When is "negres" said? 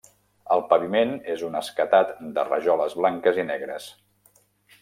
3.55-3.91